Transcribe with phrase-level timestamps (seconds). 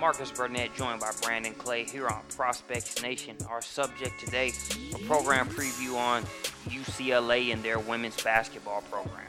[0.00, 3.36] Marques Burnett joined by Brandon Clay here on Prospects Nation.
[3.48, 4.52] Our subject today,
[4.94, 6.22] a program preview on
[6.68, 9.26] UCLA and their women's basketball program.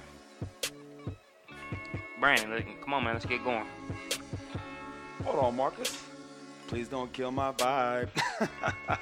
[2.19, 3.65] Brandon, come on, man, let's get going.
[5.23, 6.03] Hold on, Marques.
[6.67, 8.09] Please don't kill my vibe.
[8.87, 8.95] uh,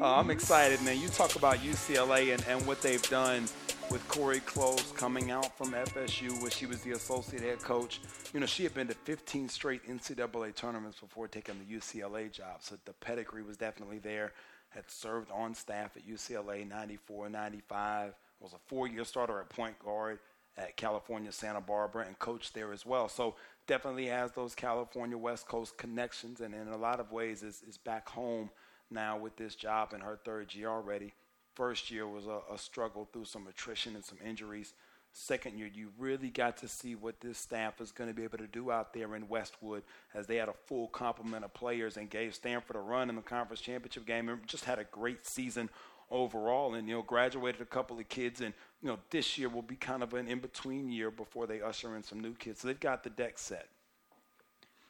[0.02, 1.00] I'm excited, man.
[1.00, 3.44] You talk about UCLA and, and what they've done
[3.90, 8.00] with Cori Close coming out from FSU, where she was the associate head coach.
[8.32, 12.56] You know, she had been to 15 straight NCAA tournaments before taking the UCLA job,
[12.60, 14.32] so the pedigree was definitely there.
[14.70, 20.18] Had served on staff at UCLA 94, 95, was a four-year starter at point guard
[20.56, 23.08] at California Santa Barbara and coached there as well.
[23.08, 27.62] So definitely has those California West Coast connections, and in a lot of ways is,
[27.68, 28.50] is back home
[28.90, 31.14] now with this job in her third year already.
[31.54, 34.74] First year was a, a struggle through some attrition and some injuries.
[35.14, 38.38] Second year, you really got to see what this staff is going to be able
[38.38, 39.82] to do out there in Westwood
[40.14, 43.22] as they had a full complement of players and gave Stanford a run in the
[43.22, 45.68] conference championship game and just had a great season
[46.10, 46.74] overall.
[46.74, 49.76] And you know graduated a couple of kids and you know this year will be
[49.76, 52.60] kind of an in-between year before they usher in some new kids.
[52.60, 53.68] So they've got the deck set.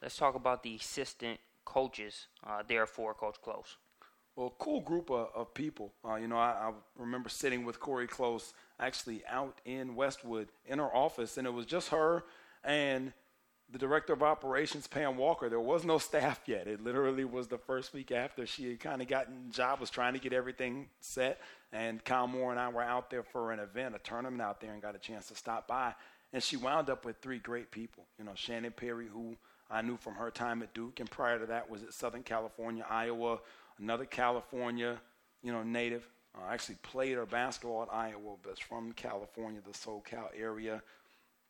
[0.01, 2.27] Let's talk about the assistant coaches.
[2.45, 3.75] Uh, there for coach close
[4.35, 5.93] well, cool group of, of people.
[6.07, 10.79] Uh, you know, I, I, remember sitting with Cori Close actually out in Westwood in
[10.79, 12.23] her office, and it was just her
[12.63, 13.13] and
[13.71, 15.49] the director of operations, Pam Walker.
[15.49, 16.67] There was no staff yet.
[16.67, 19.89] It literally was the first week after she had kind of gotten the job, was
[19.89, 21.41] trying to get everything set.
[21.71, 24.73] And Kyle Moore and I were out there for an event, a tournament out there,
[24.73, 25.93] and got a chance to stop by.
[26.31, 28.05] And she wound up with three great people.
[28.19, 29.35] You know, Shannon Perry, who
[29.71, 32.85] I knew from her time at Duke, and prior to that was at Southern California,
[32.87, 33.39] Iowa,
[33.83, 34.99] another California,
[35.43, 36.07] you know, native.
[36.35, 40.81] Uh, actually played her basketball at Iowa, but from California, the SoCal area.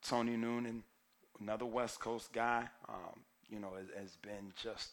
[0.02, 0.82] Tony Newnan,
[1.40, 4.90] another West Coast guy, um, you know, has, has, been just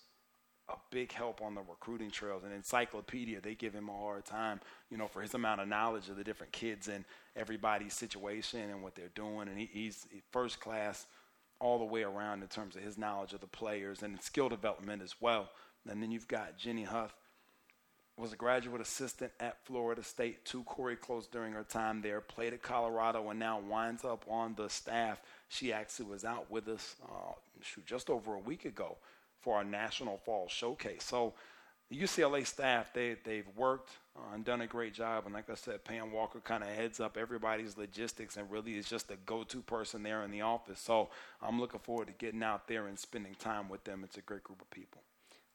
[0.68, 2.44] a big help on the recruiting trails.
[2.44, 6.08] And Encyclopedia, they give him a hard time, you know, for his amount of knowledge
[6.08, 9.48] of the different kids and everybody's situation and what they're doing.
[9.48, 11.06] And he, he's first class
[11.58, 15.02] all the way around in terms of his knowledge of the players and skill development
[15.02, 15.48] as well.
[15.88, 17.16] And then you've got Jenny Huff,
[18.20, 22.52] was a graduate assistant at Florida State to Cori Close during her time there, played
[22.52, 25.20] at Colorado, and now winds up on the staff.
[25.48, 27.32] She actually was out with us uh,
[27.62, 28.96] shoot, just over a week ago
[29.40, 31.02] for our National Fall Showcase.
[31.04, 31.32] So
[31.90, 35.24] the UCLA staff, they, they've worked uh, and done a great job.
[35.24, 38.88] And like I said, Pam Walker kind of heads up everybody's logistics and really is
[38.88, 40.78] just the go-to person there in the office.
[40.78, 41.08] So
[41.42, 44.02] I'm looking forward to getting out there and spending time with them.
[44.04, 45.02] It's a great group of people.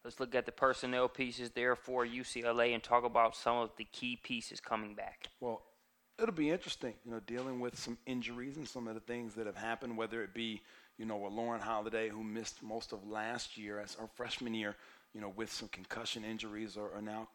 [0.06, 3.86] Let's look at the personnel pieces there for UCLA and talk about some of the
[3.86, 5.30] key pieces coming back.
[5.40, 5.64] Well,
[6.22, 9.48] it'll be interesting, you know, dealing with some injuries and some of the things that
[9.48, 10.62] have happened, whether it be,
[11.00, 14.76] you know, a Lauren Holiday who missed most of last year as her freshman year,
[15.16, 17.28] you know, with some concussion injuries, or, or now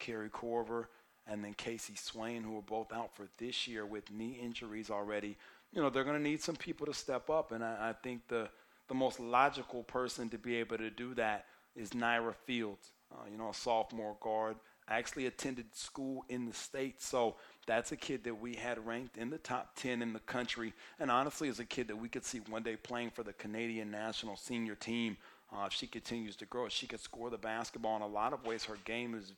[0.00, 0.86] Kari Korver
[1.28, 5.36] and then Kacy Swain, who are both out for this year with knee injuries already.
[5.72, 8.26] You know, they're going to need some people to step up, and I, I think
[8.26, 8.48] the
[8.88, 13.36] the most logical person to be able to do that is Nirra Fields, uh, you
[13.36, 14.56] know, a sophomore guard.
[14.88, 19.16] I actually attended school in the state, so that's a kid that we had ranked
[19.16, 22.24] in the top 10 in the country, and honestly, is a kid that we could
[22.24, 25.16] see one day playing for the Canadian national senior team.
[25.52, 27.96] Uh, if she continues to grow, she could score the basketball.
[27.96, 29.32] In a lot of ways, her game is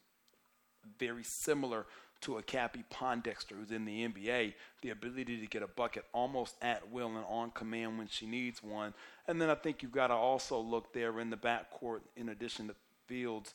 [0.98, 1.86] very similar
[2.20, 6.56] to a Cappie Pondexter who's in the NBA, the ability to get a bucket almost
[6.60, 8.92] at will and on command when she needs one.
[9.26, 12.68] And then I think you've got to also look there in the backcourt, in addition
[12.68, 12.74] to
[13.06, 13.54] Fields.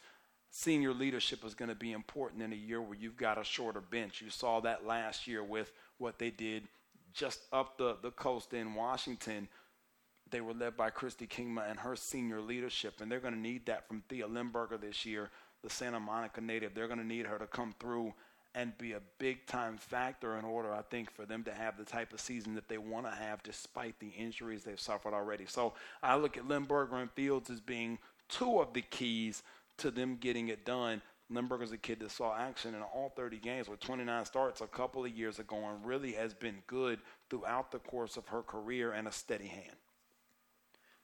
[0.50, 3.81] Senior leadership is going to be important in a year where you've got a shorter
[3.81, 4.22] bench.
[4.22, 6.68] You saw that last year with what they did
[7.13, 9.47] just up the, the coast in Washington.
[10.31, 13.66] They were led by Kristi Kingma and her senior leadership, and they're going to need
[13.68, 15.30] that from Thea Lemberger this year,
[15.63, 16.74] the Santa Monica native.
[16.74, 18.13] They're going to need her to come through
[18.56, 21.86] and be a big time factor in order, I think, for them to have the
[21.86, 25.45] type of season that they want to have despite the injuries they've suffered already.
[25.48, 27.98] So I look at Lemberger and Fields as being
[28.30, 29.44] two of the keys
[29.77, 31.01] to them getting it done.
[31.31, 35.04] Lemberger's a kid that saw action in all 30 games with 29 starts a couple
[35.04, 37.00] of years ago and really has been good
[37.30, 39.77] throughout the course of her career and a steady hand.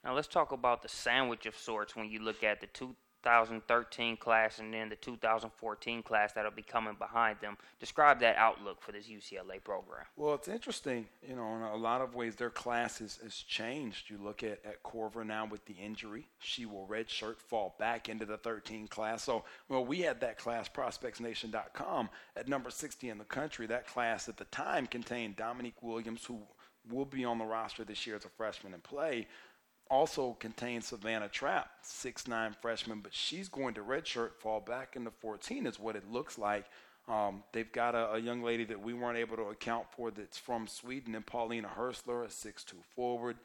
[0.04, 4.18] Now let's talk about the sandwich of sorts when you look at the two 2013
[4.18, 7.58] class and then the 2014 class that'll be coming behind them.
[7.80, 10.06] Describe that outlook for this UCLA program.
[10.16, 11.08] Well, it's interesting.
[11.28, 14.10] You know, in a lot of ways, their class has, has changed.
[14.10, 16.28] You look at, at Korver now with the injury.
[16.40, 19.24] She will redshirt, fall back into the 13 class.
[19.24, 23.68] So, well, we had that class, prospectsnation.com, at number 60 in the country.
[23.68, 26.40] That class at the time contained Dominique Williams, who
[26.90, 29.28] will be on the roster this year as a freshman and play
[29.90, 35.12] also contains Savannah Trapp, six nine freshman, but she's going to redshirt, fall back into
[35.12, 36.66] 14 is what it looks like.
[37.08, 40.38] Um, they've got a, a, young lady that we weren't able to account for that's
[40.38, 43.38] from Sweden, and Paulina Hersler, a six-two forward.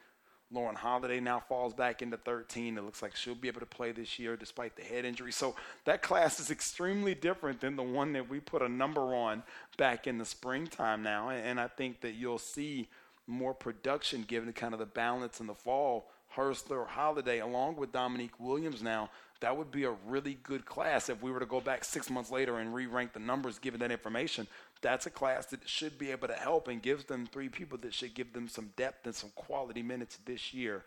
[0.51, 2.77] Lauren Holiday now falls back into 13.
[2.77, 5.33] It looks like she'll be able to play this year despite the head injury.
[5.33, 9.43] So that class is extremely different than the one that we put a number on
[9.79, 11.31] back in the springtime now.
[11.31, 12.89] And I think that you'll see
[13.27, 16.11] more production given kind of the balance in the fall.
[16.37, 19.11] Hersler, Holiday, along with Dominique Williams now,
[19.41, 22.31] that would be a really good class if we were to go back six months
[22.31, 24.47] later and re-rank the numbers given that information
[24.85, 27.95] that's a class that should be able to help and gives them three people that
[27.95, 30.85] should give them some depth and some quality minutes this year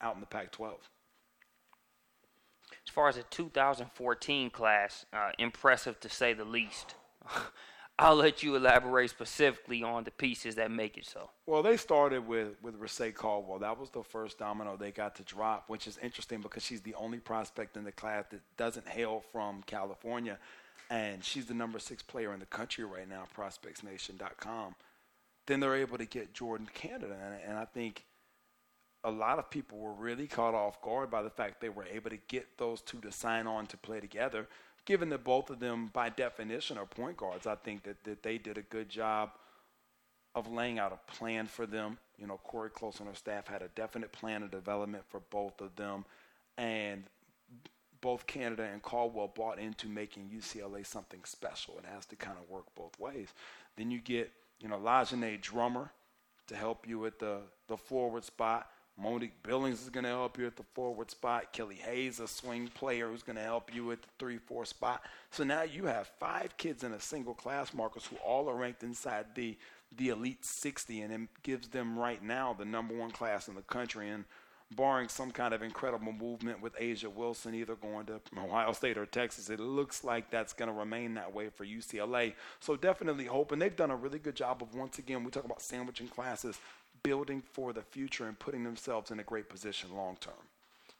[0.00, 0.88] out in the Pac 12.
[2.86, 6.94] As far as the 2014 class, uh, impressive to say the least.
[8.00, 11.30] I'll let you elaborate specifically on the pieces that make it so.
[11.46, 13.58] Well, they started with with Recee Caldwell.
[13.58, 16.94] That was the first domino they got to drop, which is interesting because she's the
[16.94, 20.38] only prospect in the class that doesn't hail from California
[20.90, 24.74] and she's the number six player in the country right now, prospectsnation.com,
[25.46, 27.16] then they're able to get Jordin Canada.
[27.24, 28.04] And, and I think
[29.04, 32.10] a lot of people were really caught off guard by the fact they were able
[32.10, 34.48] to get those two to sign on to play together.
[34.90, 38.38] Given that both of them, by definition, are point guards, I think that, that they
[38.38, 39.30] did a good job
[40.34, 41.96] of laying out a plan for them.
[42.18, 45.60] You know, Cori Close and her staff had a definite plan of development for both
[45.60, 46.04] of them.
[46.58, 47.04] And
[48.00, 51.78] both Canada and Caldwell bought into making UCLA something special.
[51.78, 53.28] It has to kind of work both ways.
[53.76, 55.92] Then you get, you know, Lajahna Drummer
[56.48, 58.68] to help you at the, the forward spot.
[58.98, 61.52] Monique Billings is going to help you at the forward spot.
[61.52, 65.02] Kelli Hayes, a swing player, who's going to help you at the 3 4 spot.
[65.30, 68.82] So now you have five kids in a single class, Marques, who all are ranked
[68.82, 69.56] inside the,
[69.96, 73.62] the Elite 60, and it gives them right now the number one class in the
[73.62, 74.10] country.
[74.10, 74.24] And
[74.76, 79.06] barring some kind of incredible movement with A'ja Wilson either going to Ohio State or
[79.06, 82.34] Texas, it looks like that's going to remain that way for UCLA.
[82.60, 85.44] So definitely hope, and they've done a really good job of once again, we talk
[85.44, 86.58] about sandwiching classes,
[87.02, 90.34] building for the future and putting themselves in a great position long term.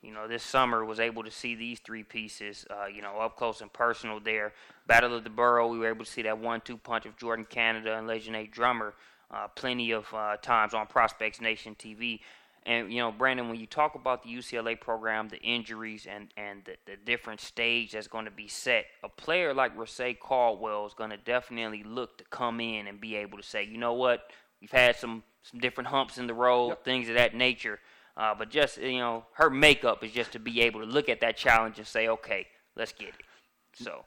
[0.03, 3.37] You know, this summer was able to see these three pieces, uh, you know, up
[3.37, 4.55] close and personal there.
[4.87, 7.99] Battle of the Borough, we were able to see that one-two punch of Jordin Canada
[7.99, 8.95] and Lajahna Drummer
[9.31, 12.21] uh, plenty of uh, times on Prospects Nation TV.
[12.67, 16.63] And you know, Brandon, when you talk about the UCLA program, the injuries and and
[16.65, 20.93] the, the different stage that's going to be set, a player like Recee Caldwell is
[20.93, 24.31] going to definitely look to come in and be able to say, you know what,
[24.61, 26.85] we've had some some different humps in the road, yep.
[26.85, 27.79] things of that nature.
[28.17, 31.21] Uh, but just you know, her makeup is just to be able to look at
[31.21, 32.47] that challenge and say, okay,
[32.77, 33.25] let's get it.
[33.73, 34.05] So,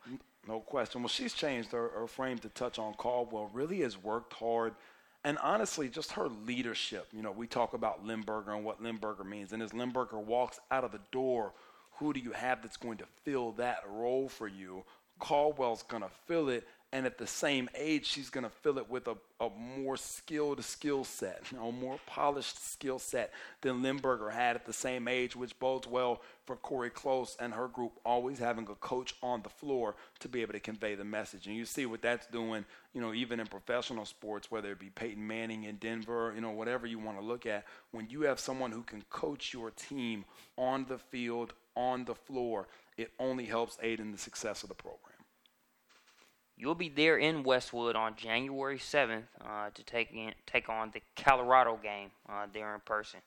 [0.48, 1.02] no question.
[1.02, 3.50] Well, she's changed her, her frame to touch on Caldwell.
[3.54, 4.74] Really has worked hard
[5.26, 7.08] and honestly, just her leadership.
[7.14, 9.54] You know, we talk about Lemberger and what Lemberger means.
[9.54, 11.54] And as Lemberger walks out of the door,
[11.98, 14.84] who do you have that's going to fill that role for you?
[15.20, 18.88] Caldwell's going to fill it and at the same age, she's going to fill it
[18.88, 19.50] with a, a
[19.80, 25.08] more skilled skill set, a more polished skill set than Lemberger had at the same
[25.08, 29.42] age, which bodes well for Cori Close and her group always having a coach on
[29.42, 31.48] the floor to be able to convey the message.
[31.48, 32.64] And you see what that's doing,
[32.94, 36.52] you know, even in professional sports, whether it be Peyton Manning in Denver, you know,
[36.52, 37.66] whatever you want to look at.
[37.90, 40.26] When you have someone who can coach your team
[40.60, 44.76] on the field, on the floor, it only helps aid in the success of the
[44.76, 45.13] program.
[46.64, 51.02] You'll be there in Westwood on January 7th uh, to take in, take on the
[51.22, 53.20] Colorado game uh, there in person.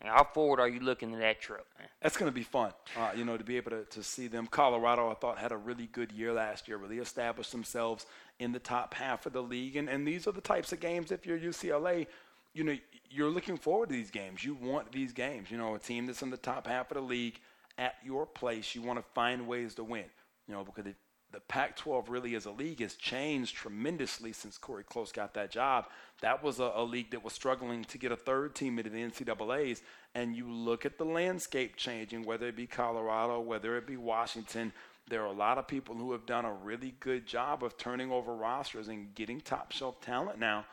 [0.00, 1.66] how forward are you looking to that trip?
[1.76, 1.88] Man?
[2.00, 2.70] That's going to be fun.
[2.96, 4.46] Uh, you know, to be able to, to see them.
[4.46, 6.76] Colorado, I thought, had a really good year last year.
[6.76, 8.06] Really established themselves
[8.38, 11.10] in the top half of the league, and and these are the types of games.
[11.10, 12.06] If you're UCLA,
[12.52, 12.76] you know,
[13.10, 14.44] you're looking forward to these games.
[14.44, 15.50] You want these games.
[15.50, 17.40] You know, a team that's in the top half of the league
[17.76, 18.72] at your place.
[18.72, 20.04] You want to find ways to win.
[20.46, 20.94] You know, because if
[21.34, 25.50] the Pac 12 really as a league has changed tremendously since Cori Close got that
[25.50, 25.86] job.
[26.20, 29.02] That was a, a, league that was struggling to get a third team into the
[29.02, 29.82] NCAAs.
[30.14, 34.72] And you look at the landscape changing, whether it be Colorado, whether it be Washington.
[35.08, 38.12] There are a lot of people who have done a really good job of turning
[38.12, 40.64] over rosters and getting top shelf talent now.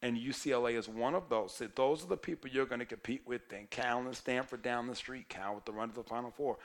[0.00, 1.54] And UCLA is one of those.
[1.54, 3.48] So those are the people you're going to compete with.
[3.48, 6.58] Then Cal and Stanford down the street, Cal with the run to the Final Four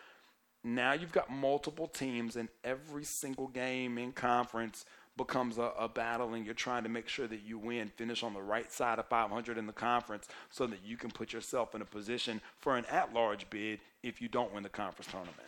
[0.64, 4.86] now you've got multiple teams, and every single game in conference
[5.16, 8.34] becomes a, a, battle, and you're trying to make sure that you win, finish on
[8.34, 11.82] the right side of 500 in the conference, so that you can put yourself in
[11.82, 15.48] a position for an at-large bid if you don't win the conference tournament.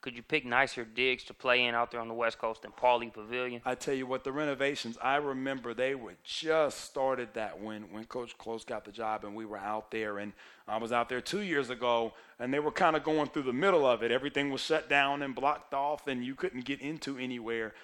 [0.00, 2.70] Could you pick nicer digs to play in out there on the West Coast than
[2.70, 3.60] Pauley Pavilion?
[3.64, 4.96] I tell you what, the renovations.
[5.02, 9.34] I remember they were just started that when when Coach Close got the job, and
[9.34, 10.32] we were out there, and
[10.68, 13.52] I was out there two years ago, and they were kind of going through the
[13.52, 14.12] middle of it.
[14.12, 17.74] Everything was shut down and blocked off, and you couldn't get into anywhere.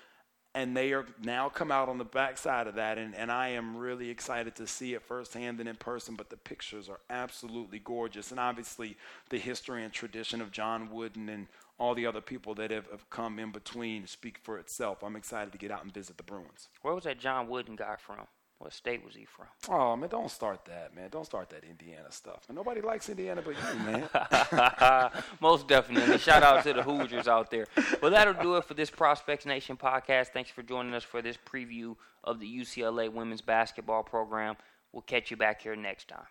[0.56, 3.76] And they are now come out on the backside of that, and, and I am
[3.76, 6.14] really excited to see it firsthand and in person.
[6.14, 8.96] But the pictures are absolutely gorgeous, and obviously
[9.30, 13.08] the history and tradition of John Wooden and all the other people that have, have
[13.10, 15.02] come in between speak for itself.
[15.02, 16.68] I'm excited to get out and visit the Bruins.
[16.82, 18.26] Where was that John Wooden guy from?
[18.58, 19.46] What state was he from?
[19.68, 21.10] Oh man, don't start that, man.
[21.10, 22.44] Don't start that Indiana stuff.
[22.48, 25.12] And nobody likes Indiana but you, man.
[25.40, 26.18] Most definitely.
[26.18, 27.66] Shout out to the Hoosiers out there.
[28.00, 30.28] Well, that'll do it for this Prospects Nation podcast.
[30.28, 34.56] Thanks for joining us for this preview of the UCLA women's basketball program.
[34.92, 36.26] We'll catch you back here next time.